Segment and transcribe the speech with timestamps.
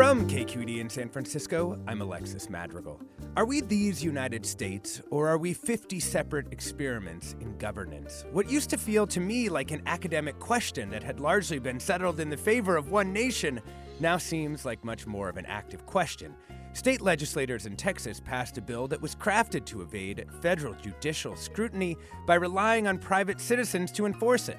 [0.00, 2.98] From KQED in San Francisco, I'm Alexis Madrigal.
[3.36, 8.24] Are we these United States, or are we 50 separate experiments in governance?
[8.32, 12.18] What used to feel to me like an academic question that had largely been settled
[12.18, 13.60] in the favor of one nation
[14.00, 16.34] now seems like much more of an active question.
[16.72, 21.94] State legislators in Texas passed a bill that was crafted to evade federal judicial scrutiny
[22.26, 24.56] by relying on private citizens to enforce it.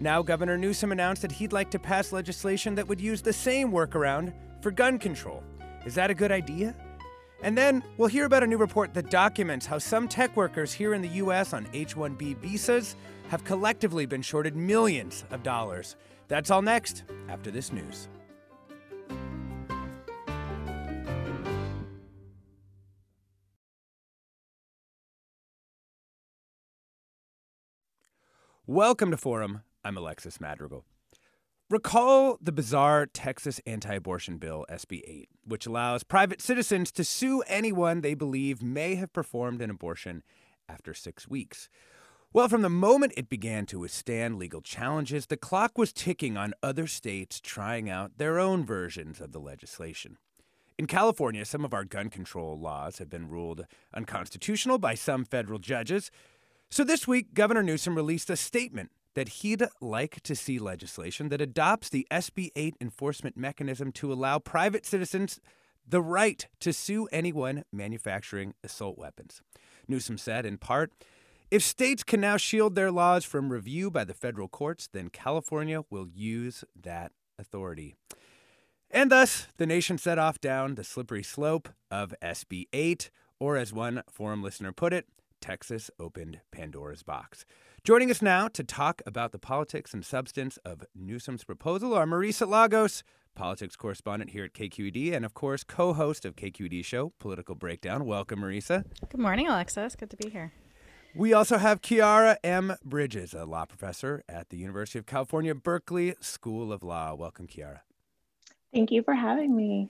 [0.00, 3.70] Now, Governor Newsom announced that he'd like to pass legislation that would use the same
[3.70, 5.42] workaround for gun control.
[5.84, 6.74] Is that a good idea?
[7.42, 10.92] And then we'll hear about a new report that documents how some tech workers here
[10.92, 11.54] in the U.S.
[11.54, 12.96] on H 1B visas
[13.30, 15.96] have collectively been shorted millions of dollars.
[16.28, 18.08] That's all next after this news.
[28.66, 29.62] Welcome to Forum.
[29.82, 30.84] I'm Alexis Madrigal.
[31.70, 37.42] Recall the bizarre Texas anti abortion bill, SB 8, which allows private citizens to sue
[37.42, 40.24] anyone they believe may have performed an abortion
[40.68, 41.68] after six weeks.
[42.32, 46.54] Well, from the moment it began to withstand legal challenges, the clock was ticking on
[46.60, 50.16] other states trying out their own versions of the legislation.
[50.76, 53.64] In California, some of our gun control laws have been ruled
[53.94, 56.10] unconstitutional by some federal judges.
[56.68, 61.40] So this week, Governor Newsom released a statement that he'd like to see legislation that
[61.40, 65.40] adopts the SB 8 enforcement mechanism to allow private citizens
[65.86, 69.42] the right to sue anyone manufacturing assault weapons.
[69.88, 70.92] Newsom said, in part,
[71.50, 75.82] if states can now shield their laws from review by the federal courts, then California
[75.90, 77.96] will use that authority.
[78.88, 83.10] And thus, the nation set off down the slippery slope of SB 8,
[83.40, 85.06] or as one forum listener put it,
[85.40, 87.44] Texas opened Pandora's box.
[87.82, 92.46] Joining us now to talk about the politics and substance of Newsom's proposal are Marisa
[92.46, 93.02] Lagos,
[93.34, 98.04] politics correspondent here at KQED, and of course, co host of KQED show, Political Breakdown.
[98.04, 98.84] Welcome, Marisa.
[99.08, 99.96] Good morning, Alexis.
[99.96, 100.52] Good to be here.
[101.14, 102.76] We also have Khiara M.
[102.84, 107.14] Bridges, a law professor at the University of California, Berkeley School of Law.
[107.14, 107.80] Welcome, Khiara.
[108.74, 109.88] Thank you for having me.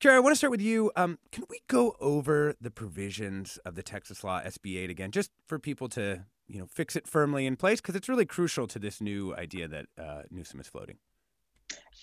[0.00, 0.92] Khiara, I want to start with you.
[0.96, 5.30] Um, can we go over the provisions of the Texas law SB 8 again, just
[5.46, 8.78] for people to you know fix it firmly in place because it's really crucial to
[8.78, 10.98] this new idea that uh, Newsom is floating.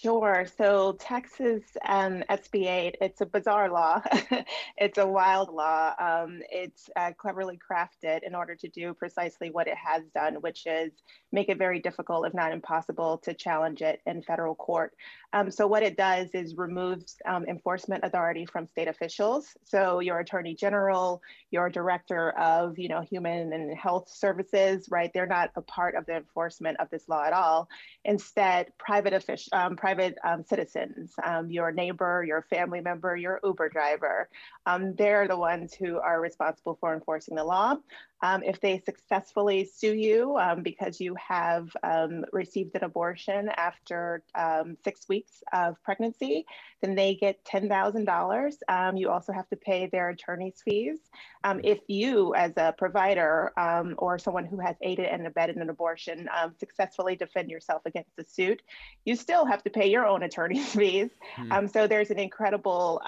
[0.03, 0.45] Sure.
[0.57, 4.01] So Texas um, SB 8, it's a bizarre law.
[4.77, 5.93] it's a wild law.
[5.97, 10.65] Um, it's uh, cleverly crafted in order to do precisely what it has done, which
[10.65, 10.91] is
[11.31, 14.91] make it very difficult, if not impossible, to challenge it in federal court.
[15.31, 19.55] Um, so what it does is removes um, enforcement authority from state officials.
[19.63, 25.11] So your attorney general, your director of, you know, human and health services, right?
[25.13, 27.69] They're not a part of the enforcement of this law at all.
[28.03, 33.69] Instead, private official, um, private um, citizens, um, your neighbor, your family member, your Uber
[33.69, 34.27] driver,
[34.65, 37.75] um, they're the ones who are responsible for enforcing the law.
[38.23, 44.23] Um, if they successfully sue you um, because you have um, received an abortion after
[44.33, 46.45] um, six weeks of pregnancy,
[46.81, 48.53] then they get $10,000.
[48.69, 50.99] Um, you also have to pay their attorney's fees.
[51.43, 53.51] Um, if you, as a provider
[53.97, 58.61] or someone who has aided and abetted an abortion, successfully defend yourself against the suit,
[59.03, 61.09] you still have to pay your own attorney's fees.
[61.35, 61.67] Hmm.
[61.67, 63.01] so there's an incredible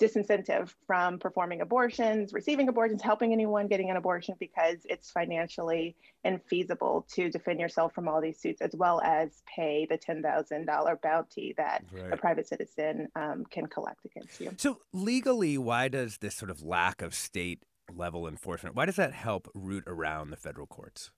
[0.00, 5.94] disincentive from performing abortions, receiving abortions, helping anyone getting an abortion because it's financially
[6.24, 11.54] infeasible to defend yourself from all these suits, as well as pay the $10,000 bounty
[11.56, 12.12] that right.
[12.12, 14.52] a private citizen um, can collect against you.
[14.56, 17.64] So, legally, why does this sort of lack of state
[17.96, 18.76] level enforcement.
[18.76, 21.10] Why does that help root around the federal courts?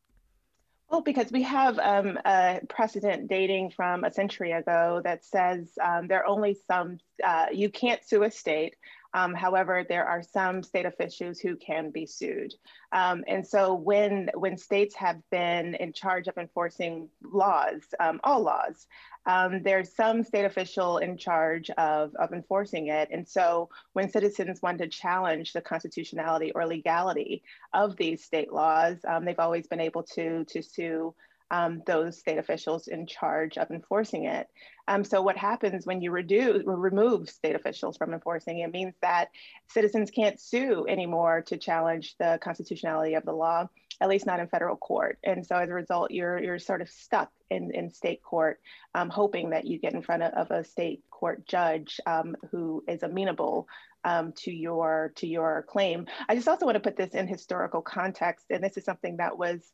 [0.92, 6.06] Well, because we have um, a precedent dating from a century ago that says um,
[6.06, 8.74] there are only some, uh, you can't sue a state.
[9.14, 12.54] Um, however, there are some state officials who can be sued.
[12.92, 18.42] Um, and so when, when states have been in charge of enforcing laws, um, all
[18.42, 18.86] laws,
[19.26, 23.08] um, there's some state official in charge of, of enforcing it.
[23.12, 27.42] And so when citizens want to challenge the constitutionality or legality
[27.72, 31.14] of these state laws, um, they've always been able to, to sue
[31.52, 34.48] um, those state officials in charge of enforcing it.
[34.88, 39.28] Um, so what happens when you reduce, remove state officials from enforcing it means that
[39.68, 43.68] citizens can't sue anymore to challenge the constitutionality of the law,
[44.00, 45.18] at least not in federal court.
[45.22, 48.58] And so as a result, you're, you're sort of stuck in, in state court,
[48.94, 52.82] um, hoping that you get in front of, of a state court judge um, who
[52.88, 53.68] is amenable
[54.04, 56.06] um, to your to your claim.
[56.28, 59.38] I just also want to put this in historical context, and this is something that
[59.38, 59.70] was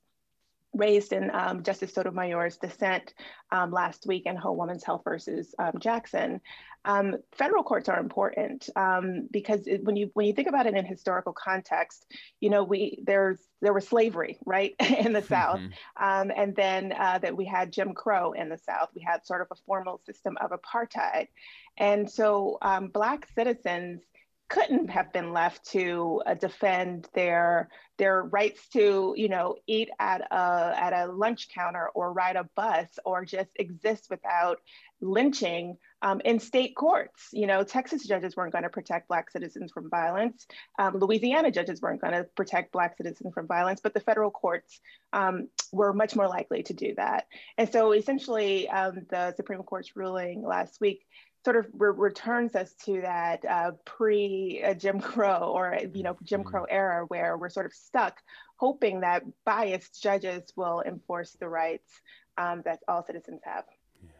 [0.74, 3.14] raised in um, Justice Sotomayor's dissent
[3.50, 6.40] um, last week in Whole Women's Health versus um, Jackson.
[6.84, 10.74] Um, federal courts are important um, because it, when you when you think about it
[10.74, 12.06] in historical context,
[12.40, 16.04] you know we there's there was slavery right in the South, mm-hmm.
[16.04, 18.90] um, and then uh, that we had Jim Crow in the South.
[18.94, 21.28] We had sort of a formal system of apartheid,
[21.76, 22.58] and so
[22.92, 24.02] Black citizens
[24.48, 27.68] couldn't have been left to uh, defend their
[27.98, 32.44] their rights to you know eat at a at a lunch counter or ride a
[32.56, 34.58] bus or just exist without
[35.00, 37.28] lynching um, in state courts.
[37.32, 40.46] You know texas judges weren't going to protect black citizens from violence.
[40.78, 44.80] Um, louisiana judges weren't going to protect black citizens from violence but the federal courts
[45.12, 47.26] um, were much more likely to do that.
[47.56, 51.04] And so essentially um, the supreme court's ruling last week
[51.44, 56.16] sort of re- returns us to that uh, pre uh, Jim Crow or you know
[56.22, 56.74] Jim Crow mm-hmm.
[56.74, 58.20] era where we're sort of stuck,
[58.56, 62.00] hoping that biased judges will enforce the rights
[62.36, 63.64] um, that all citizens have.
[64.02, 64.10] Yeah.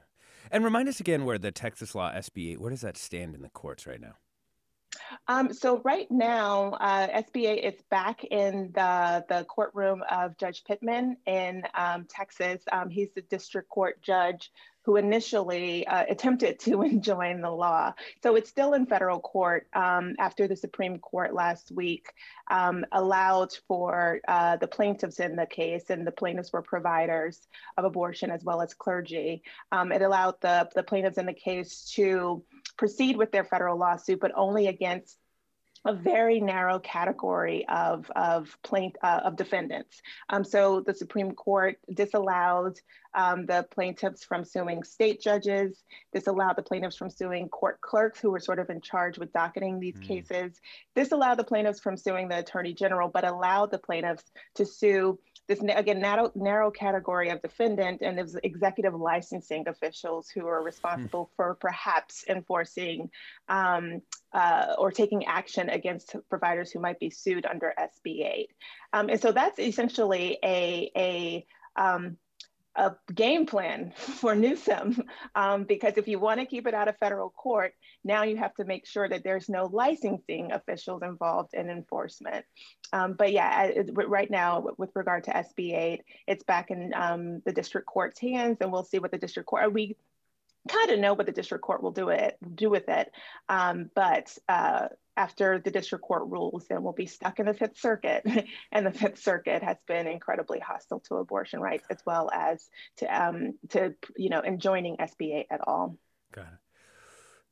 [0.50, 3.42] And remind us again where the Texas Law SB 8, where does that stand in
[3.42, 4.14] the courts right now?
[5.26, 11.16] Um, so right now, uh, SB8 is back in the, the courtroom of Judge Pitman
[11.26, 12.62] in um, Texas.
[12.72, 14.50] Um, he's the district court judge
[14.88, 17.92] who initially uh, attempted to enjoin the law.
[18.22, 22.10] So it's still in federal court um, after the Supreme Court last week
[22.50, 27.38] um, allowed for uh, the plaintiffs in the case, and the plaintiffs were providers
[27.76, 29.42] of abortion as well as clergy.
[29.72, 32.42] Um, it allowed the, the plaintiffs in the case to
[32.78, 35.18] proceed with their federal lawsuit, but only against
[35.88, 40.02] a very narrow category of of plaint uh, of defendants.
[40.28, 42.78] Um, so the Supreme Court disallowed
[43.14, 45.82] um, the plaintiffs from suing state judges.
[46.12, 49.32] This allowed the plaintiffs from suing court clerks who were sort of in charge with
[49.32, 50.06] docketing these mm.
[50.06, 50.60] cases.
[50.94, 55.18] This allowed the plaintiffs from suing the attorney general, but allowed the plaintiffs to sue
[55.48, 61.26] this again narrow, narrow category of defendant and it executive licensing officials who are responsible
[61.26, 61.36] mm.
[61.36, 63.10] for perhaps enforcing
[63.48, 64.02] um,
[64.34, 68.50] uh, or taking action against providers who might be sued under SB 8.
[68.92, 71.46] Um, and so that's essentially a, a
[71.76, 72.18] um,
[72.76, 75.02] a game plan for Newsom
[75.34, 77.74] um, because if you want to keep it out of federal court,
[78.04, 82.44] now you have to make sure that there's no licensing officials involved in enforcement.
[82.92, 87.52] Um, but yeah, right now, with regard to SB 8, it's back in um, the
[87.52, 89.72] district court's hands, and we'll see what the district court.
[89.72, 89.96] We
[90.68, 93.10] kind of know what the district court will do it do with it,
[93.48, 94.36] um, but.
[94.48, 94.88] Uh,
[95.18, 98.22] after the district court rules, then we'll be stuck in the Fifth Circuit.
[98.72, 103.06] and the Fifth Circuit has been incredibly hostile to abortion rights as well as to
[103.06, 105.96] um, to you know enjoining SB 8 at all.
[106.32, 106.58] Got it.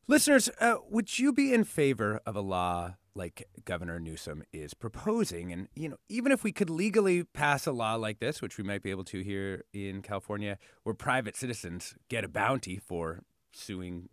[0.07, 5.53] Listeners, uh, would you be in favor of a law like Governor Newsom is proposing?
[5.53, 8.63] And you know, even if we could legally pass a law like this, which we
[8.63, 14.09] might be able to here in California, where private citizens get a bounty for suing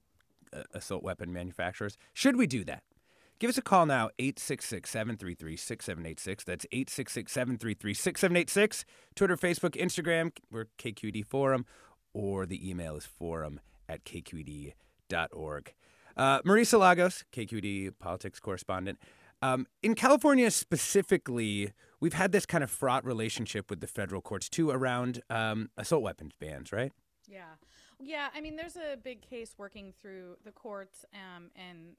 [0.52, 2.82] uh, assault weapon manufacturers, should we do that?
[3.44, 6.46] Give us a call now, 866 733 6786.
[6.46, 8.86] That's 866 733 6786.
[9.16, 11.66] Twitter, Facebook, Instagram, we're KQED Forum,
[12.14, 13.60] or the email is forum
[13.90, 15.74] at kqed.org.
[16.16, 18.98] Uh, Marisa Lagos, KQED politics correspondent.
[19.42, 24.48] Um, in California specifically, we've had this kind of fraught relationship with the federal courts
[24.48, 26.94] too around um, assault weapons bans, right?
[27.28, 27.56] Yeah.
[28.00, 28.30] Yeah.
[28.34, 31.98] I mean, there's a big case working through the courts um, and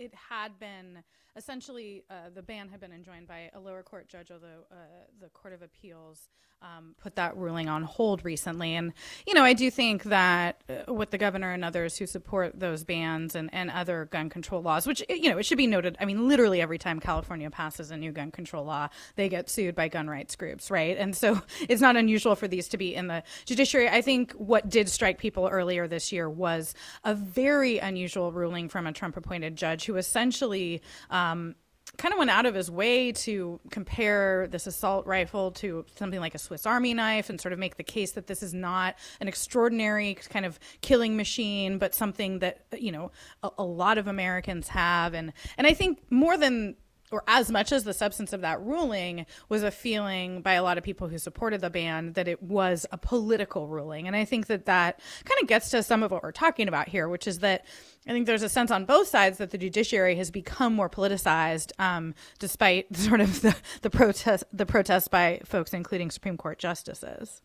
[0.00, 1.04] it had been
[1.36, 4.74] essentially uh, the ban had been enjoined by a lower court judge, although uh,
[5.20, 6.28] the Court of Appeals
[6.62, 8.74] um, put that ruling on hold recently.
[8.74, 8.92] And,
[9.26, 12.84] you know, I do think that uh, with the governor and others who support those
[12.84, 16.04] bans and, and other gun control laws, which, you know, it should be noted, I
[16.04, 19.88] mean, literally every time California passes a new gun control law, they get sued by
[19.88, 20.98] gun rights groups, right?
[20.98, 23.88] And so it's not unusual for these to be in the judiciary.
[23.88, 28.86] I think what did strike people earlier this year was a very unusual ruling from
[28.86, 31.56] a Trump appointed judge who essentially, um,
[31.96, 36.34] kind of went out of his way to compare this assault rifle to something like
[36.34, 39.26] a Swiss Army knife and sort of make the case that this is not an
[39.26, 43.10] extraordinary kind of killing machine, but something that you know
[43.42, 45.14] a, a lot of Americans have.
[45.14, 46.76] And and I think more than
[47.10, 50.78] or as much as the substance of that ruling was a feeling by a lot
[50.78, 54.06] of people who supported the ban that it was a political ruling.
[54.06, 56.88] And I think that that kind of gets to some of what we're talking about
[56.88, 57.64] here, which is that
[58.06, 61.72] I think there's a sense on both sides that the judiciary has become more politicized,
[61.78, 67.42] um, despite sort of the, the protest the protests by folks, including Supreme Court justices.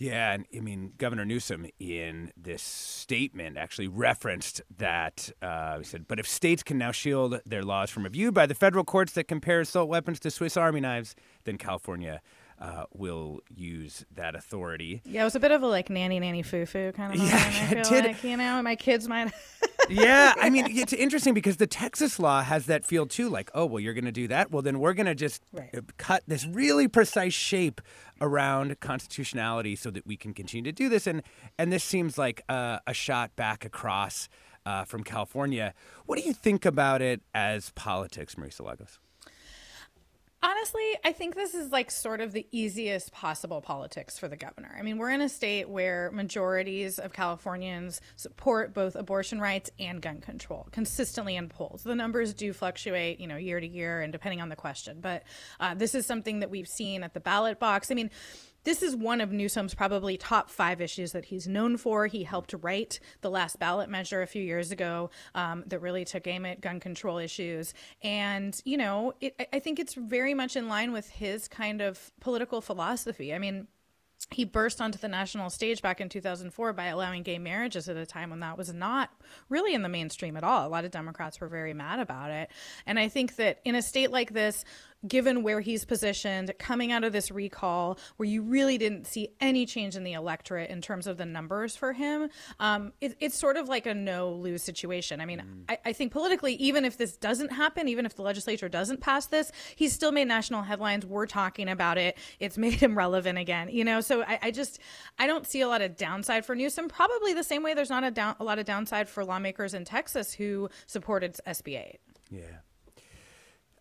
[0.00, 5.30] Yeah, and I mean, Governor Newsom in this statement actually referenced that.
[5.42, 8.54] Uh, he said, "But if states can now shield their laws from review by the
[8.54, 11.14] federal courts that compare assault weapons to Swiss Army knives,
[11.44, 12.22] then California
[12.60, 15.00] uh, will use that authority.
[15.04, 17.34] Yeah, it was a bit of a like nanny nanny foo foo kind of moment.
[17.40, 18.04] Yeah, I feel did.
[18.04, 19.32] like you know my kids might.
[19.88, 23.28] yeah, I mean it's interesting because the Texas law has that feel too.
[23.28, 24.50] Like, oh well, you're going to do that.
[24.50, 25.70] Well, then we're going to just right.
[25.96, 27.80] cut this really precise shape
[28.20, 31.06] around constitutionality so that we can continue to do this.
[31.06, 31.22] And
[31.58, 34.28] and this seems like a, a shot back across
[34.66, 35.72] uh, from California.
[36.06, 38.98] What do you think about it as politics, Marisa Lagos?
[40.42, 44.74] Honestly, I think this is like sort of the easiest possible politics for the governor.
[44.78, 50.00] I mean, we're in a state where majorities of Californians support both abortion rights and
[50.00, 51.82] gun control consistently in polls.
[51.82, 55.00] The numbers do fluctuate, you know, year to year and depending on the question.
[55.02, 55.24] But
[55.60, 57.90] uh, this is something that we've seen at the ballot box.
[57.90, 58.10] I mean,
[58.64, 62.06] this is one of Newsom's probably top five issues that he's known for.
[62.06, 66.26] He helped write the last ballot measure a few years ago um, that really took
[66.26, 67.74] aim at gun control issues.
[68.02, 72.12] And, you know, it, I think it's very much in line with his kind of
[72.20, 73.34] political philosophy.
[73.34, 73.66] I mean,
[74.30, 78.04] he burst onto the national stage back in 2004 by allowing gay marriages at a
[78.04, 79.10] time when that was not
[79.48, 80.66] really in the mainstream at all.
[80.66, 82.50] A lot of Democrats were very mad about it.
[82.86, 84.64] And I think that in a state like this,
[85.06, 89.64] given where he's positioned coming out of this recall, where you really didn't see any
[89.66, 92.28] change in the electorate in terms of the numbers for him,
[92.58, 95.20] um, it, it's sort of like a no lose situation.
[95.20, 95.64] I mean, mm.
[95.68, 99.26] I, I, think politically, even if this doesn't happen, even if the legislature doesn't pass
[99.26, 101.06] this, he's still made national headlines.
[101.06, 102.18] We're talking about it.
[102.38, 104.00] It's made him relevant again, you know?
[104.00, 104.80] So I, I just,
[105.18, 106.88] I don't see a lot of downside for Newsom.
[106.88, 109.84] Probably the same way there's not a, down, a lot of downside for lawmakers in
[109.84, 112.00] Texas who supported SB 8.
[112.30, 112.42] Yeah.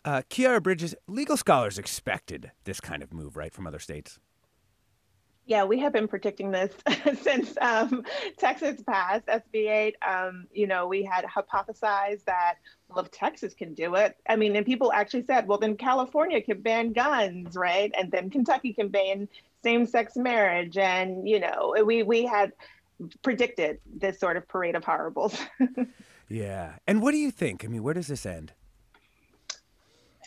[0.05, 4.19] Uh, Khiara Bridges, legal scholars expected this kind of move, right, from other states?
[5.45, 6.71] Yeah, we have been predicting this
[7.21, 8.05] since um,
[8.37, 9.95] Texas passed SB 8.
[10.07, 12.55] Um, you know, we had hypothesized that,
[12.87, 16.39] well, if Texas can do it, I mean, and people actually said, well, then California
[16.39, 17.91] can ban guns, right?
[17.97, 19.27] And then Kentucky can ban
[19.63, 20.77] same sex marriage.
[20.77, 22.53] And, you know, we, we had
[23.23, 25.35] predicted this sort of parade of horribles.
[26.29, 26.73] yeah.
[26.87, 27.65] And what do you think?
[27.65, 28.53] I mean, where does this end?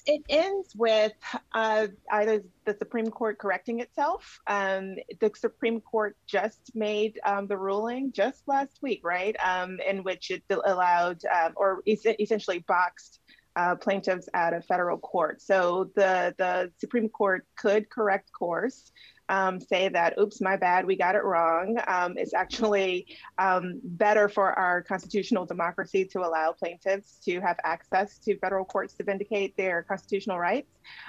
[0.06, 1.12] It ends with
[1.52, 4.40] uh, either the Supreme Court correcting itself.
[4.46, 10.02] Um, the Supreme Court just made um, the ruling just last week, right, um, in
[10.02, 13.20] which it allowed um, or es- essentially boxed
[13.56, 15.40] uh, plaintiffs at a federal court.
[15.42, 18.92] So the the Supreme Court could correct course
[19.32, 21.78] um, say that, oops, my bad, we got it wrong.
[21.86, 23.06] Um, it's actually
[23.38, 28.92] um, better for our constitutional democracy to allow plaintiffs to have access to federal courts
[28.94, 30.68] to vindicate their constitutional rights.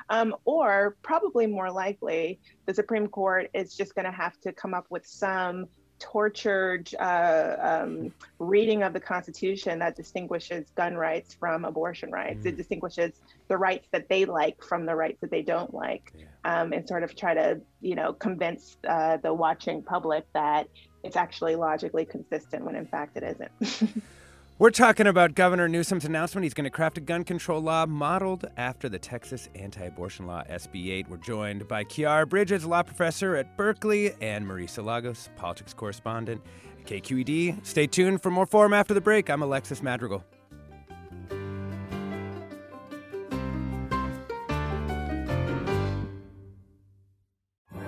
[0.09, 4.73] Um, or probably more likely, the Supreme Court is just going to have to come
[4.73, 5.65] up with some
[6.03, 12.43] tortured uh, um, reading of the Constitution that distinguishes gun rights from abortion rights.
[12.43, 12.49] Mm.
[12.49, 13.13] It distinguishes
[13.47, 16.25] the rights that they like from the rights that they don't like, yeah.
[16.43, 20.67] um, and sort of try to, you know, convince uh, the watching public that
[21.03, 24.03] it's actually logically consistent when in fact it isn't.
[24.63, 26.45] We're talking about Governor Newsom's announcement.
[26.45, 30.41] He's going to craft a gun control law modeled after the Texas anti abortion law,
[30.49, 31.09] SB 8.
[31.09, 36.41] We're joined by Khiara Bridges, law professor at Berkeley, and Marisa Lagos, politics correspondent
[36.79, 37.65] at KQED.
[37.65, 39.29] Stay tuned for more Forum after the break.
[39.29, 40.23] I'm Alexis Madrigal.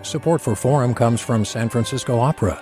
[0.02, 2.62] Support for Forum comes from San Francisco Opera.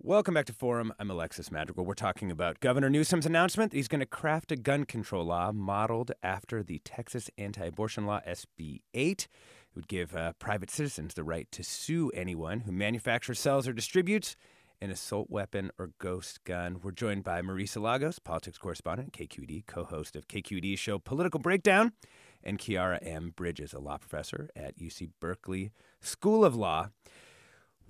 [0.00, 0.92] Welcome back to Forum.
[1.00, 1.84] I'm Alexis Madrigal.
[1.84, 5.50] We're talking about Governor Newsom's announcement that he's going to craft a gun control law
[5.50, 9.22] modeled after the Texas anti abortion law SB 8.
[9.22, 9.28] It
[9.74, 14.36] would give uh, private citizens the right to sue anyone who manufactures, sells, or distributes
[14.80, 16.78] an assault weapon or ghost gun.
[16.80, 21.92] We're joined by Marisa Lagos, politics correspondent KQED, co host of KQED's show Political Breakdown,
[22.44, 23.32] and Khiara M.
[23.34, 26.90] Bridges, a law professor at UC Berkeley School of Law.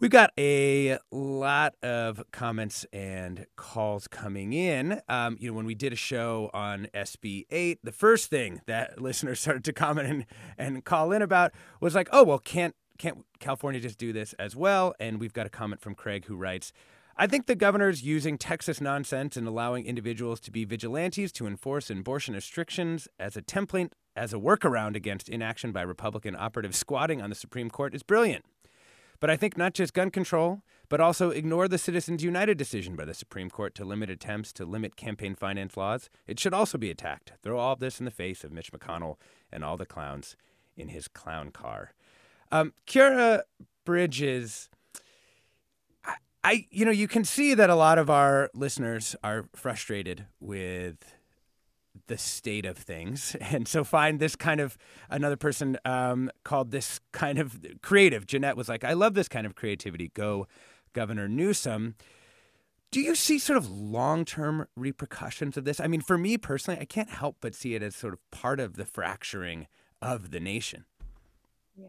[0.01, 5.01] We've got a lot of comments and calls coming in.
[5.09, 9.03] Um, you know, when we did a show on SB 8, the first thing that
[9.03, 10.27] listeners started to comment and,
[10.57, 11.51] and call in about
[11.81, 14.95] was like, oh, well, can't, can't California just do this as well?
[15.01, 16.73] And we've got a comment from Craig who writes,
[17.17, 21.91] I think the governor's using Texas nonsense and allowing individuals to be vigilantes to enforce
[21.91, 27.31] abortion restrictions as a template, as a workaround against inaction by Republican operatives squatting on
[27.31, 28.45] the Supreme Court is brilliant.
[29.21, 33.05] But I think not just gun control, but also ignore the Citizens United decision by
[33.05, 36.09] the Supreme Court to limit attempts to limit campaign finance laws.
[36.27, 37.33] It should also be attacked.
[37.43, 39.17] Throw all of this in the face of Mitch McConnell
[39.53, 40.37] and all the clowns
[40.77, 41.93] in his clown car.
[42.51, 43.43] Um, Khiara
[43.85, 44.71] Bridges,
[46.05, 50.27] I, I, you know, you can see that a lot of our listeners are frustrated
[50.41, 51.18] with
[52.09, 53.37] the state of things.
[53.51, 54.77] And so find this kind of
[55.09, 58.27] another person um, called this kind of creative.
[58.27, 60.11] Jeanette was like, I love this kind of creativity.
[60.13, 60.47] Go,
[60.93, 61.95] Governor Newsom.
[62.91, 65.81] Do you see sort of long term repercussions of this?
[65.81, 68.61] I mean, for me personally, I can't help but see it as sort of part
[68.61, 69.67] of the fracturing
[70.03, 70.85] of the nation.
[71.77, 71.87] Yeah.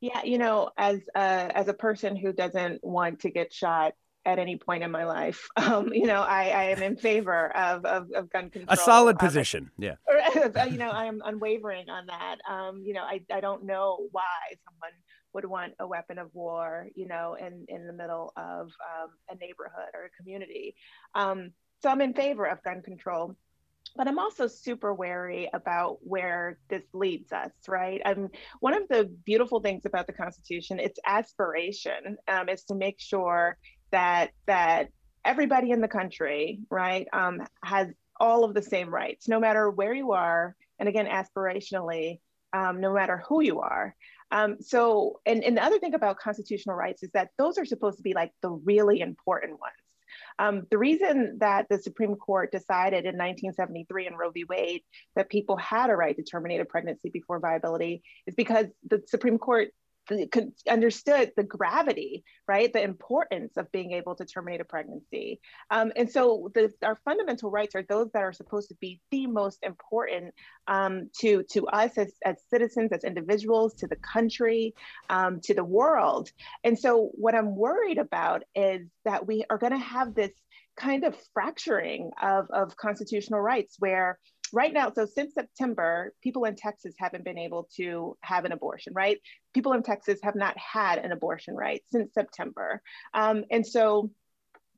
[0.00, 0.22] Yeah.
[0.24, 3.94] You know, as, uh, as a person who doesn't want to get shot
[4.26, 5.48] at any point in my life.
[5.60, 8.72] Um, you know, I, I, am in favor of, of, of gun control.
[8.72, 9.94] A solid um, position, yeah.
[10.68, 12.36] you know, I am unwavering on that.
[12.50, 14.22] Um, you know, I, I don't know why
[14.64, 14.96] someone
[15.34, 19.36] would want a weapon of war, you know, in, in the middle of um, a
[19.36, 20.74] neighborhood or a community.
[21.14, 21.52] Um,
[21.82, 23.36] so I'm in favor of gun control
[23.96, 28.00] but I'm also super wary about where this leads us, right?
[28.04, 28.30] Um,
[28.60, 33.56] one of the beautiful things about the Constitution, its aspiration um, is to make sure
[33.92, 34.88] that that
[35.24, 39.94] everybody in the country, right, um, has all of the same rights, no matter where
[39.94, 42.20] you are, and again, aspirationally,
[42.52, 43.94] um, no matter who you are.
[44.30, 47.96] Um, so, and, and the other thing about constitutional rights is that those are supposed
[47.96, 49.74] to be like the really important ones.
[50.38, 54.44] Um, the reason that the Supreme Court decided in 1973 in Roe v.
[54.44, 54.82] Wade
[55.14, 59.38] that people had a right to terminate a pregnancy before viability is because the Supreme
[59.38, 59.68] Court
[60.68, 62.72] understood the gravity, right?
[62.72, 65.40] The importance of being able to terminate a pregnancy.
[65.70, 69.26] Um, and so the, our fundamental rights are those that are supposed to be the
[69.26, 70.34] most important
[70.66, 74.74] um, to, to us as, as citizens, as individuals, to the country,
[75.08, 76.30] um, to the world.
[76.64, 80.32] And so what I'm worried about is that we are going to have this
[80.76, 84.18] kind of fracturing of, of constitutional rights where
[84.52, 88.92] right now, so since September, people in Texas haven't been able to have an abortion,
[88.94, 89.18] right?
[89.54, 92.82] People in Texas have not had an abortion right since September.
[93.14, 94.10] Um, and so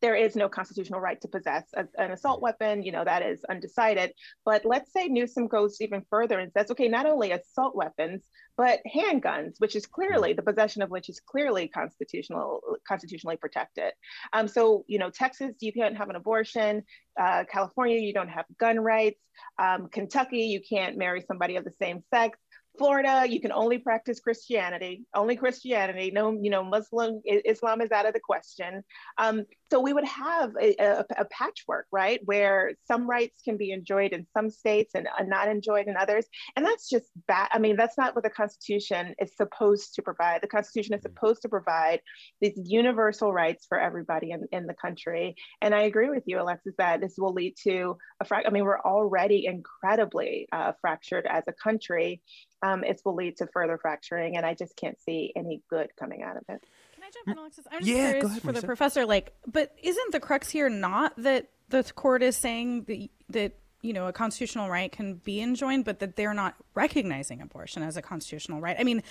[0.02, 3.42] there is no constitutional right to possess a, an assault weapon, you know, that is
[3.48, 4.12] undecided.
[4.44, 8.80] But let's say Newsom goes even further and says, okay, not only assault weapons, but
[8.94, 13.92] handguns, which is clearly the possession of which is clearly constitutional, constitutionally protected.
[14.32, 16.82] Um, so, you know, Texas, you can't have an abortion.
[17.18, 19.20] Uh, California, you don't have gun rights.
[19.58, 22.38] Um, Kentucky, you can't marry somebody of the same sex.
[22.78, 26.10] Florida, you can only practice Christianity, only Christianity.
[26.10, 28.82] No, you know, Muslim Islam is out of the question.
[29.18, 33.70] Um, so we would have a, a, a, patchwork, right, where some rights can be
[33.70, 37.48] enjoyed in some states and not enjoyed in others, and that's just bad.
[37.52, 40.42] I mean, that's not what the Constitution is supposed to provide.
[40.42, 41.14] The Constitution is mm-hmm.
[41.14, 42.00] supposed to provide
[42.40, 45.36] these universal rights for everybody in, in the country.
[45.60, 48.42] And I agree with you, Alexis, that this will lead to a frac.
[48.46, 52.20] I mean, we're already incredibly uh, fractured as a country.
[52.62, 56.22] Um, it will lead to further fracturing, and I just can't see any good coming
[56.22, 57.66] out of it Can I jump in, Alexis?
[57.70, 59.04] I'm just yeah, curious ahead, for the professor.
[59.04, 63.92] Like, but isn't the crux here not that the court is saying that that you
[63.92, 68.02] know a constitutional right can be enjoined, but that they're not recognizing abortion as a
[68.02, 68.76] constitutional right?
[68.78, 69.02] I mean,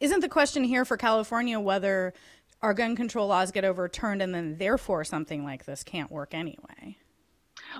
[0.00, 2.14] isn't the question here for California whether
[2.62, 6.96] our gun control laws get overturned and then therefore something like this can't work anyway?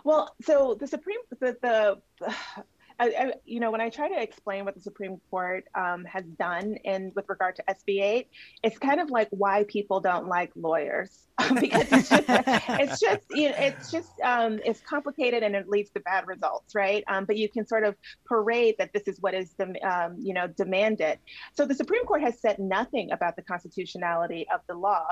[0.04, 1.56] Well, so the Supreme the,
[2.20, 2.24] the
[2.98, 6.24] I, I, you know, when I try to explain what the Supreme Court um, has
[6.24, 8.28] done in with regard to SB 8,
[8.62, 11.26] it's kind of like why people don't like lawyers
[11.60, 15.90] because it's just, it's just, you know, it's just, um, it's complicated and it leads
[15.90, 17.02] to bad results, right?
[17.08, 20.46] Um, but you can sort of parade that this is what is, um, you know,
[20.46, 21.18] demanded.
[21.54, 25.06] So the Supreme Court has said nothing about the constitutionality of the law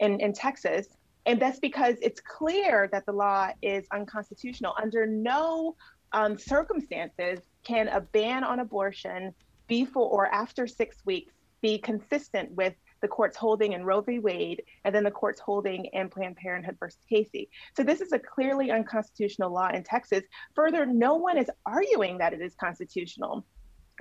[0.00, 0.86] in, in Texas.
[1.26, 4.74] And that's because it's clear that the law is unconstitutional.
[4.80, 5.74] Under no
[6.16, 9.34] um, circumstances can a ban on abortion
[9.68, 14.18] before or after six weeks be consistent with the court's holding in Roe v.
[14.18, 17.50] Wade and then the court's holding in Planned Parenthood versus Casey.
[17.76, 20.22] So this is a clearly unconstitutional law in Texas.
[20.54, 23.44] Further, no one is arguing that it is constitutional.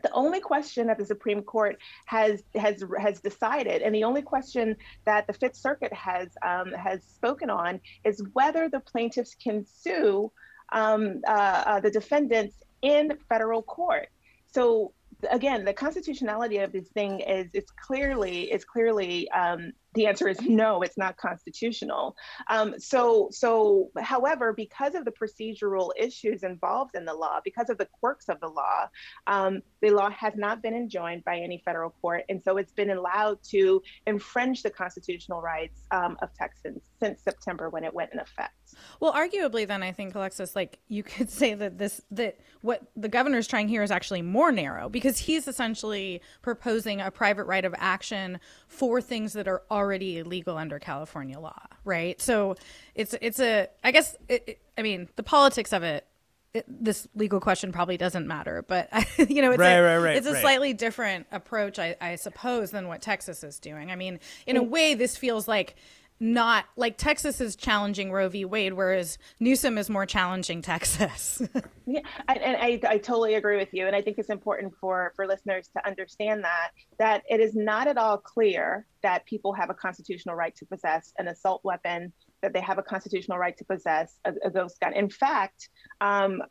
[0.01, 4.75] The only question that the Supreme Court has has has decided, and the only question
[5.05, 10.31] that the Fifth Circuit has um, has spoken on, is whether the plaintiffs can sue
[10.71, 14.09] um, uh, uh, the defendants in federal court.
[14.47, 14.93] So
[15.31, 20.39] again, the constitutionality of this thing is it's clearly is clearly um, the answer is
[20.41, 22.15] no, it's not constitutional.
[22.49, 27.77] Um, so, so, however, because of the procedural issues involved in the law, because of
[27.77, 28.87] the quirks of the law,
[29.27, 32.91] um, the law has not been enjoined by any federal court, and so it's been
[32.91, 38.19] allowed to infringe the constitutional rights um, of Texans since September when it went in
[38.19, 38.53] effect.
[38.99, 43.07] Well, arguably, then I think Alexis, like you could say that this that what the
[43.07, 47.75] governor's trying here is actually more narrow because he's essentially proposing a private right of
[47.77, 52.19] action for things that are already already illegal under California law, right?
[52.19, 52.55] So
[52.95, 56.05] it's it's a I guess it, it, I mean the politics of it,
[56.53, 56.65] it.
[56.67, 58.89] This legal question probably doesn't matter, but
[59.29, 62.71] you know, it's right, a, right, right, it's a slightly different approach, I, I suppose,
[62.71, 63.91] than what Texas is doing.
[63.91, 65.75] I mean, in a way, this feels like
[66.19, 68.45] not like Texas is challenging Roe v.
[68.45, 71.41] Wade, whereas Newsom is more challenging Texas.
[71.85, 75.27] yeah, and I, I totally agree with you, and I think it's important for for
[75.27, 79.73] listeners to understand that that it is not at all clear that people have a
[79.73, 84.17] constitutional right to possess an assault weapon, that they have a constitutional right to possess
[84.25, 84.93] a, a ghost gun.
[84.93, 86.41] In fact, um,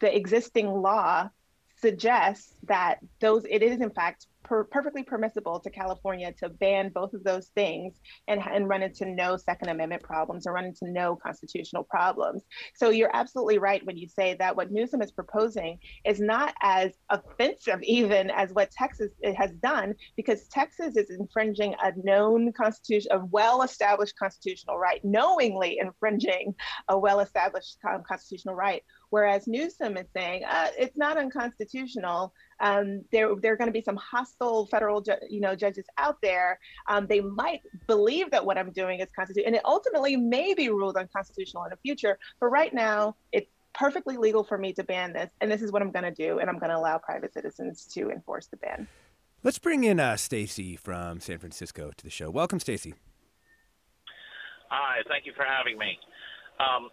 [0.00, 1.28] the existing law
[1.80, 7.14] suggests that those it is in fact per- perfectly permissible to California to ban both
[7.14, 7.94] of those things
[8.26, 12.42] and, and run into no Second Amendment problems or run into no constitutional problems.
[12.74, 16.90] So you're absolutely right when you say that what Newsom is proposing is not as
[17.08, 23.24] offensive even as what Texas has done, because Texas is infringing a known constitution, a
[23.26, 26.54] well-established constitutional right, knowingly infringing
[26.88, 28.82] a well-established constitutional right.
[29.10, 33.80] Whereas Newsom is saying uh, it's not unconstitutional um, there, there are going to be
[33.80, 36.60] some hostile federal, ju- you know, judges out there.
[36.86, 40.68] Um, they might believe that what I'm doing is constitutional, and it ultimately may be
[40.68, 42.18] ruled unconstitutional in the future.
[42.38, 45.80] But right now, it's perfectly legal for me to ban this, and this is what
[45.80, 48.86] I'm going to do, and I'm going to allow private citizens to enforce the ban.
[49.42, 52.28] Let's bring in uh, Stacy from San Francisco to the show.
[52.28, 52.94] Welcome, Stacy.
[54.68, 55.98] Hi, thank you for having me.
[56.60, 56.90] Um,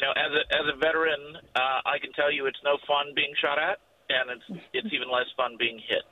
[0.00, 3.12] you know, as a as a veteran, uh, I can tell you it's no fun
[3.14, 6.02] being shot at and it's it's even less fun being hit.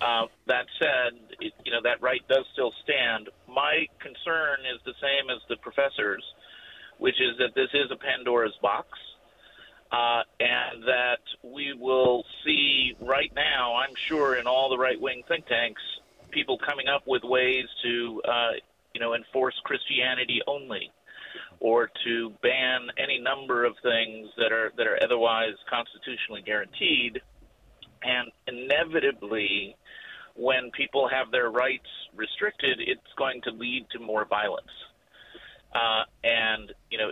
[0.00, 3.28] Uh, that said, it, you know that right does still stand.
[3.48, 6.24] My concern is the same as the professors,
[6.98, 8.88] which is that this is a Pandora's box,
[9.92, 13.76] uh, and that we will see right now.
[13.76, 15.82] I'm sure in all the right-wing think tanks,
[16.30, 18.52] people coming up with ways to, uh,
[18.94, 20.90] you know, enforce Christianity only
[21.62, 27.20] or to ban any number of things that are that are otherwise constitutionally guaranteed
[28.02, 29.76] and inevitably
[30.34, 34.74] when people have their rights restricted it's going to lead to more violence
[35.74, 37.10] uh, and you know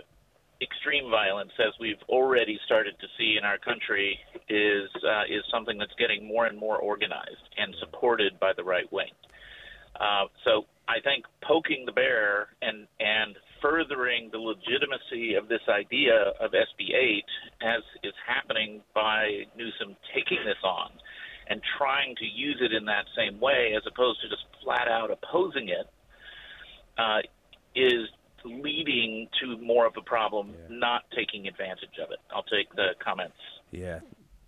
[0.61, 5.77] extreme violence, as we've already started to see in our country, is uh, is something
[5.77, 9.11] that's getting more and more organized and supported by the right wing.
[9.99, 16.33] Uh, so I think poking the bear and and furthering the legitimacy of this idea
[16.39, 17.23] of SB 8
[17.61, 20.91] as is happening by Newsom taking this on
[21.47, 25.11] and trying to use it in that same way as opposed to just flat out
[25.11, 25.87] opposing it
[26.97, 27.19] uh,
[27.75, 28.07] is
[28.43, 30.77] leading to more of a problem, yeah.
[30.77, 32.19] not taking advantage of it.
[32.33, 33.35] I'll take the comments.
[33.71, 33.99] Yeah.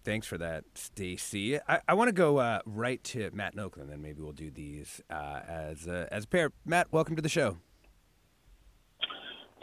[0.03, 1.59] Thanks for that, Stacy.
[1.67, 5.01] I, I want to go uh, right to Matt Noakland, and maybe we'll do these
[5.09, 6.51] uh, as a, as a pair.
[6.65, 7.57] Matt, welcome to the show.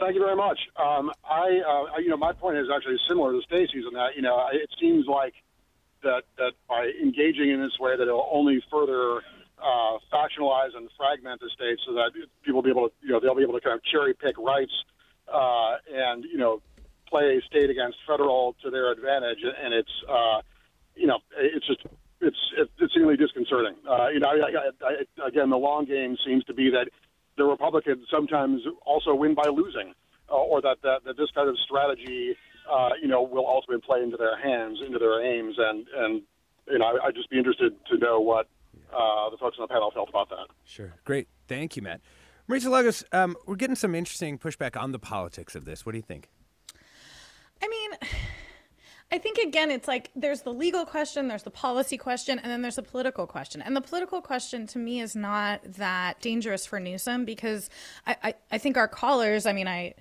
[0.01, 0.59] Thank you very much.
[0.77, 4.23] Um, I, uh, you know, my point is actually similar to Stacy's in that, you
[4.23, 5.35] know, it seems like
[6.01, 9.21] that that by engaging in this way, that it'll only further
[9.61, 13.35] uh, factionalize and fragment the state, so that people be able to, you know, they'll
[13.35, 14.73] be able to kind of cherry pick rights
[15.31, 16.63] uh, and you know
[17.07, 20.41] play state against federal to their advantage, and it's, uh,
[20.95, 21.85] you know, it's just
[22.21, 23.75] it's it's seemingly disconcerting.
[23.87, 26.89] Uh, you know, I, I, I, again, the long game seems to be that
[27.37, 29.93] the Republicans sometimes also win by losing,
[30.29, 32.35] uh, or that, that that this kind of strategy,
[32.71, 36.21] uh, you know, will ultimately play into their hands, into their aims, and and
[36.67, 38.47] you know, I, would just be interested to know what
[38.93, 40.47] uh, the folks on the panel felt about that.
[40.65, 42.01] Sure, great, thank you, Matt.
[42.49, 45.85] Marisa Lagos, um, we're getting some interesting pushback on the politics of this.
[45.85, 46.29] What do you think?
[47.61, 47.91] I mean.
[49.11, 52.61] I think again, it's like there's the legal question, there's the policy question, and then
[52.61, 53.61] there's the political question.
[53.61, 57.69] And the political question to me is not that dangerous for Newsom because
[58.07, 59.95] I, I, I think our callers, I mean, I,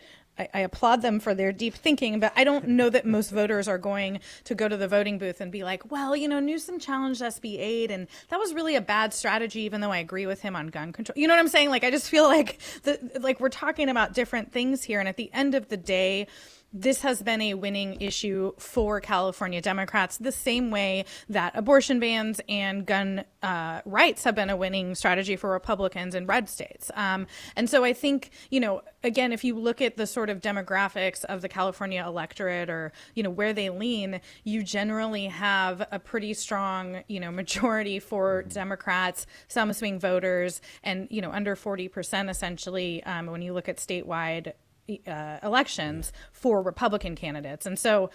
[0.55, 3.79] I, applaud them for their deep thinking, but I don't know that most voters are
[3.79, 7.20] going to go to the voting booth and be like, well, you know, Newsom challenged
[7.20, 10.57] SB 8, and that was really a bad strategy, even though I agree with him
[10.57, 11.14] on gun control.
[11.18, 11.70] You know what I'm saying?
[11.70, 15.01] Like, I just feel like the, like we're talking about different things here.
[15.01, 16.27] And at the end of the day,
[16.73, 22.41] this has been a winning issue for California Democrats, the same way that abortion bans
[22.49, 26.91] and gun uh, rights have been a winning strategy for Republicans in red states.
[26.95, 30.41] Um, and so I think, you know, again, if you look at the sort of
[30.41, 35.99] demographics of the California electorate or, you know, where they lean, you generally have a
[35.99, 42.31] pretty strong, you know, majority for Democrats, some swing voters, and, you know, under 40%
[42.31, 44.53] essentially um, when you look at statewide
[45.07, 47.66] uh, elections for Republican candidates.
[47.66, 48.11] And so,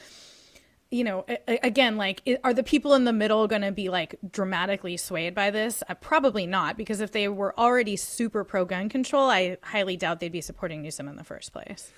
[0.91, 4.97] you know, again, like, are the people in the middle going to be like dramatically
[4.97, 5.84] swayed by this?
[5.89, 10.19] Uh, probably not, because if they were already super pro gun control, I highly doubt
[10.19, 11.91] they'd be supporting Newsom in the first place.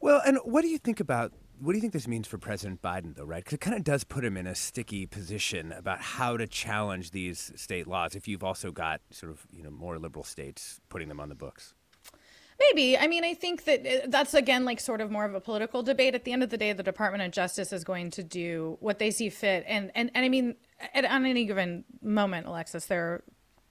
[0.00, 2.82] Well, and what do you think about what do you think this means for President
[2.82, 3.42] Biden, though, right?
[3.42, 7.10] Because it kind of does put him in a sticky position about how to challenge
[7.10, 11.08] these state laws if you've also got sort of, you know, more liberal states putting
[11.08, 11.74] them on the books.
[12.60, 12.98] Maybe.
[12.98, 15.82] I mean, I think that uh, that's again like sort of more of a political
[15.82, 16.14] debate.
[16.14, 18.98] At the end of the day, the Department of Justice is going to do what
[18.98, 20.56] they see fit, and and and I mean,
[20.92, 23.22] at, on any given moment, Alexis, there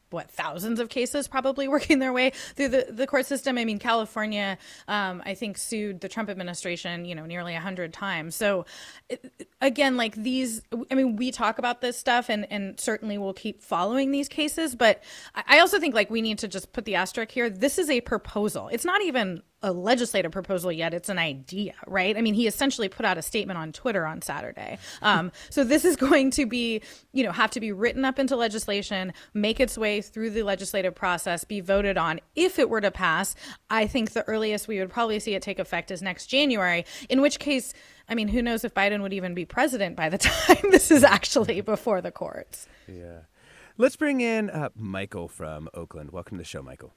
[0.10, 3.58] what thousands of cases probably working their way through the, the court system.
[3.58, 7.94] I mean, California, um, I think, sued the Trump administration, you know, nearly a hundred
[7.94, 8.36] times.
[8.36, 8.66] So,
[9.62, 13.62] again, like these, I mean, we talk about this stuff, and and certainly we'll keep
[13.62, 14.76] following these cases.
[14.76, 15.04] But
[15.36, 17.50] I also think like we need to just put the asterisk here.
[17.50, 18.70] This is a proposal.
[18.70, 20.94] It's not even a legislative proposal yet.
[20.94, 22.16] It's an idea, right?
[22.16, 24.78] I mean, he essentially put out a statement on Twitter on Saturday.
[25.02, 26.82] Um, so this is going to be,
[27.14, 30.94] you know, have to be written up into legislation, make its way through the legislative
[30.94, 32.20] process, be voted on.
[32.36, 33.36] If it were to pass,
[33.70, 37.22] I think the earliest we would probably see it take effect is next January, in
[37.22, 37.74] which case,
[38.08, 41.04] I mean, who knows if Biden would even be president by the time this is
[41.04, 42.68] actually before the courts.
[42.88, 43.22] Yeah.
[43.80, 46.12] Let's bring in uh, Michael from Oakland.
[46.12, 46.94] Welcome to the show, Michael.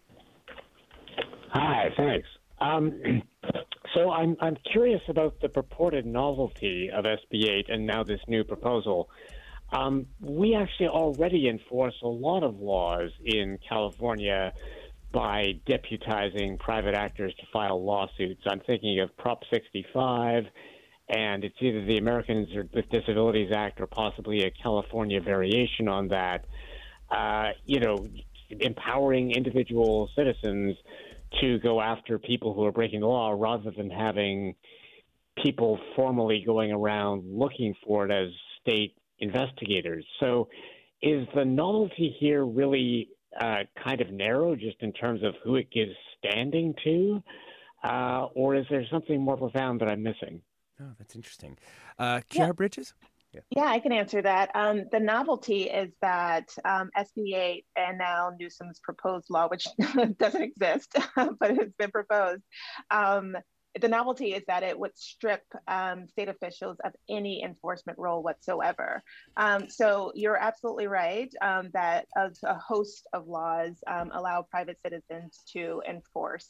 [1.52, 2.26] Hi, thanks.
[2.60, 3.22] Um,
[3.94, 8.44] so I'm I'm curious about the purported novelty of SB 8 and now this new
[8.44, 9.08] proposal.
[9.72, 14.52] Um, we actually already enforce a lot of laws in California
[15.12, 18.42] by deputizing private actors to file lawsuits.
[18.46, 20.44] I'm thinking of Prop 65,
[21.08, 26.46] and it's either the Americans with Disabilities Act or possibly a California variation on that.
[27.10, 28.06] Uh, you know,
[28.50, 30.76] empowering individual citizens
[31.40, 34.54] to go after people who are breaking the law rather than having
[35.42, 40.04] people formally going around looking for it as state investigators.
[40.18, 40.48] So,
[41.02, 43.08] is the novelty here really
[43.40, 47.22] uh, kind of narrow just in terms of who it gives standing to?
[47.82, 50.42] Uh, or is there something more profound that I'm missing?
[50.80, 51.56] Oh, that's interesting.
[51.98, 52.52] Uh, Khiara yeah.
[52.52, 52.94] Bridges?
[53.32, 53.40] Yeah.
[53.50, 54.50] yeah, I can answer that.
[54.54, 59.66] Um, the novelty is that um, SB 8 and now Newsom's proposed law, which
[60.18, 62.42] doesn't exist, but it's been proposed,
[62.90, 63.36] um,
[63.80, 69.02] the novelty is that it would strip um, state officials of any enforcement role whatsoever.
[69.36, 74.78] Um, so you're absolutely right um, that a, a, host of laws um, allow private
[74.84, 76.48] citizens to enforce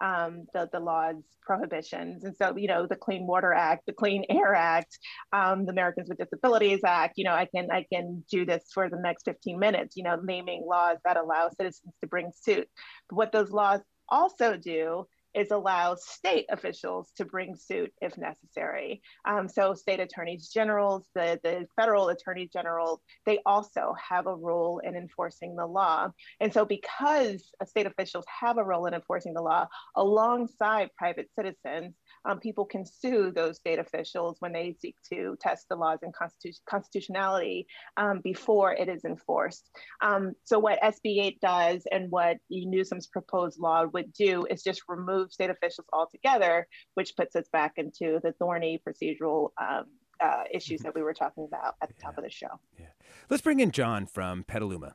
[0.00, 2.24] um, the, the law's prohibitions.
[2.24, 4.98] And so, you know, the Clean Water Act, the Clean Air Act,
[5.32, 8.88] um, the Americans with Disabilities Act, you know, I can I can do this for
[8.88, 12.68] the next 15 minutes, you know, naming laws that allow citizens to bring suit.
[13.08, 19.02] But what those laws also do is allow state officials to bring suit if necessary.
[19.26, 24.80] Um, so state attorneys generals, the, the federal attorneys general, they also have a role
[24.84, 26.08] in enforcing the law.
[26.40, 29.66] And so because state officials have a role in enforcing the law
[29.96, 35.66] alongside private citizens, um, people can sue those state officials when they seek to test
[35.68, 39.70] the laws and constitu- constitutionality um, before it is enforced.
[40.02, 44.82] Um, so what SB 8 does and what Newsom's proposed law would do is just
[44.88, 49.84] remove state officials altogether, which puts us back into the thorny procedural um,
[50.20, 52.06] uh, issues that we were talking about at the yeah.
[52.06, 52.60] top of the show.
[52.78, 52.86] Yeah.
[53.28, 54.94] Let's bring in John from Petaluma.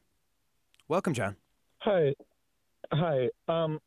[0.88, 1.36] Welcome, John.
[1.80, 2.14] Hi.
[2.92, 3.30] Hi.
[3.48, 3.80] Um,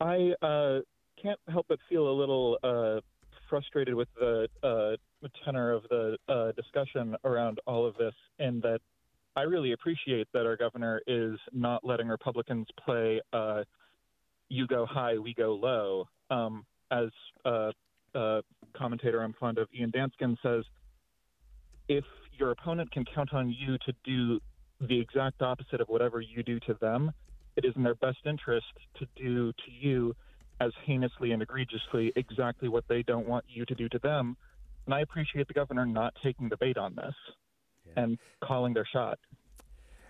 [0.00, 0.80] I uh,
[1.24, 3.00] can't help but feel a little uh,
[3.48, 8.80] frustrated with the uh, tenor of the uh, discussion around all of this, in that
[9.34, 13.64] I really appreciate that our governor is not letting Republicans play uh,
[14.48, 17.08] "you go high, we go low." Um, as
[17.44, 17.72] a,
[18.14, 18.42] a
[18.76, 20.64] commentator I'm fond of, Ian Danskin says,
[21.88, 22.04] if
[22.38, 24.40] your opponent can count on you to do
[24.80, 27.10] the exact opposite of whatever you do to them,
[27.56, 28.66] it is in their best interest
[28.98, 30.14] to do to you
[30.60, 34.36] as heinously and egregiously exactly what they don't want you to do to them.
[34.86, 37.14] And I appreciate the governor not taking the bait on this
[37.86, 38.02] yeah.
[38.02, 39.18] and calling their shot.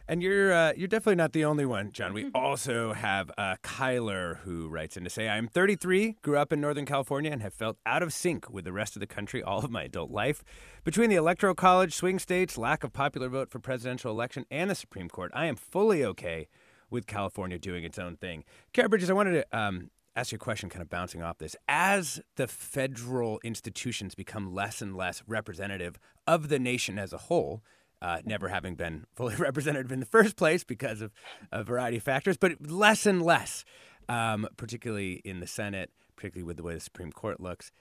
[0.06, 2.12] And you're uh, you're definitely not the only one, John.
[2.12, 6.60] We also have uh, Kyler who writes in to say, "I'm 33, grew up in
[6.60, 9.64] Northern California, and have felt out of sync with the rest of the country all
[9.64, 10.44] of my adult life.
[10.84, 14.74] Between the Electoral College, swing states, lack of popular vote for presidential election, and the
[14.74, 16.48] Supreme Court, I am fully okay
[16.90, 20.38] with California doing its own thing." Khiara Bridges, I wanted to um, ask you a
[20.38, 21.56] question kind of bouncing off this.
[21.68, 27.62] As the federal institutions become less and less representative of the nation as a whole,
[28.00, 31.12] uh, never having been fully representative in the first place because of
[31.50, 33.64] a variety of factors, but less and less,
[34.08, 37.72] um, particularly in the Senate, particularly with the way the Supreme Court looks.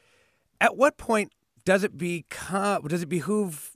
[0.59, 1.33] At what point
[1.65, 3.71] does it become does it behoove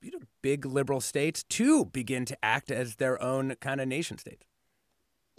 [0.00, 4.18] you know big liberal states to begin to act as their own kind of nation
[4.18, 4.44] states?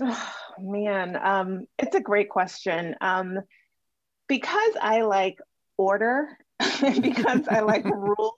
[0.02, 2.96] Oh, man, um, it's a great question.
[3.02, 3.40] Um,
[4.28, 5.40] because I like
[5.78, 8.34] order, because I like rules.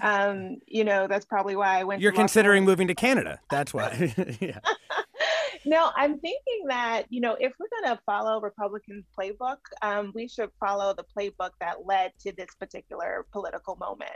[0.00, 2.00] Um, you know, that's probably why I went.
[2.00, 3.40] You're considering moving to Canada.
[3.50, 4.14] That's why.
[4.40, 4.58] yeah
[5.64, 10.28] no, I'm thinking that, you know, if we're going to follow Republicans' playbook, um, we
[10.28, 14.10] should follow the playbook that led to this particular political moment.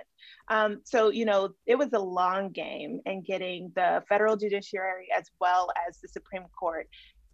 [0.48, 5.30] Um, so, you know, it was a long game in getting the federal judiciary as
[5.40, 6.88] well as the Supreme Court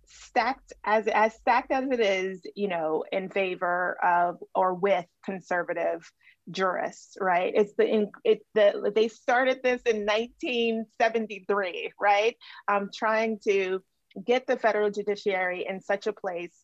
[0.04, 6.10] stacked as as stacked as it is, you know, in favor of or with conservative
[6.50, 7.52] jurists, right?
[7.54, 12.36] It's the in, it the they started this in 1973, right?
[12.68, 13.82] Um, trying to
[14.24, 16.56] get the federal judiciary in such a place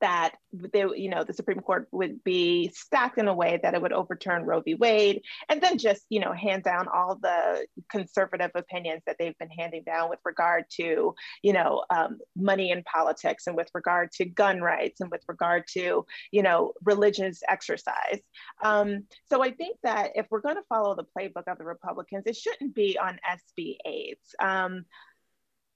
[0.00, 3.82] that they, you know, the Supreme Court would be stacked in a way that it
[3.82, 4.74] would overturn Roe v.
[4.74, 9.50] Wade, and then just, you know, hand down all the conservative opinions that they've been
[9.50, 14.24] handing down with regard to, you know, um, money in politics, and with regard to
[14.24, 18.20] gun rights, and with regard to, you know, religious exercise.
[18.62, 22.24] Um, so I think that if we're going to follow the playbook of the Republicans,
[22.26, 23.18] it shouldn't be on
[23.58, 24.18] SB 8.
[24.40, 24.84] Um,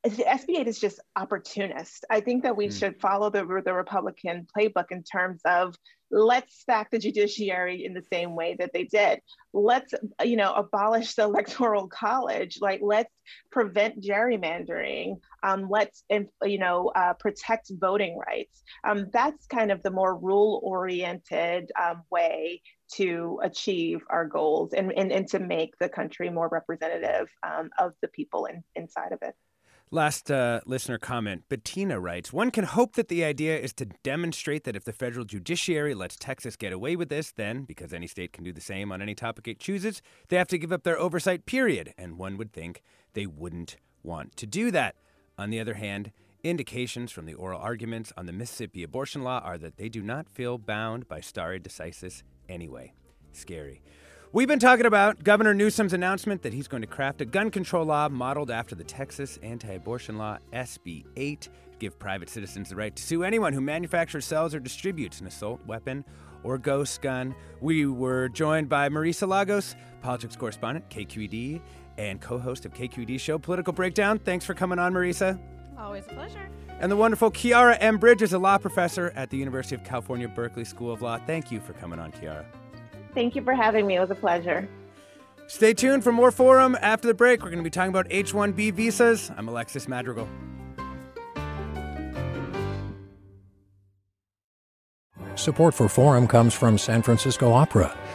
[0.05, 2.05] SB8 is just opportunist.
[2.11, 2.79] I think that we mm.
[2.79, 5.77] should follow the, the Republican playbook in terms of
[6.12, 9.21] let's stack the judiciary in the same way that they did.
[9.55, 12.59] Let's, you know, abolish the electoral college.
[12.61, 13.12] Like, let's
[13.51, 15.21] prevent gerrymandering.
[15.43, 18.62] Um, let's, you know, uh, protect voting rights.
[18.85, 22.61] Um, that's kind of the more rule-oriented um, way
[22.97, 27.93] to achieve our goals and, and, and to make the country more representative um, of
[28.03, 29.35] the people in, inside of it.
[29.94, 34.64] Last uh, listener comment Bettina writes One can hope that the idea is to demonstrate
[34.64, 38.33] that if the federal judiciary lets Texas get away with this, then, because any state
[38.33, 40.00] can do the same on any topic it chooses,
[40.31, 41.92] they have to give up their oversight, period.
[41.98, 42.81] And one would think
[43.12, 44.96] they wouldn't want to do that.
[45.37, 46.11] On the other hand,
[46.42, 50.26] indications from the oral arguments on the Mississippi abortion law are that they do not
[50.26, 52.94] feel bound by stare decisis anyway.
[53.33, 53.83] Scary.
[54.35, 57.85] We've been talking about Governor Newsom's announcement that he's going to craft a gun control
[57.85, 61.40] law modeled after the Texas anti abortion law, SB 8.
[61.42, 65.27] to give private citizens the right to sue anyone who manufactures, sells, or distributes an
[65.27, 66.03] assault weapon
[66.45, 67.35] or ghost gun.
[67.61, 71.61] We were joined by Marisa Lagos, politics correspondent, KQED,
[71.99, 74.18] and co host of KQED show Political Breakdown.
[74.18, 75.39] Thanks for coming on, Marisa.
[75.76, 76.49] Always a pleasure.
[76.80, 77.99] And the wonderful Khiara M.
[77.99, 81.18] Bridges, a law professor at the University of California, Berkeley School of Law.
[81.18, 82.47] Thank you for coming on, Khiara.
[83.15, 83.97] Thank you for having me.
[83.97, 84.69] It was a pleasure.
[85.47, 87.43] Stay tuned for more Forum after the break.
[87.43, 89.31] We're going to be talking about H 1B visas.
[89.37, 90.29] I'm Alexis Madrigal.
[95.35, 97.97] Support for Forum comes from San Francisco Opera.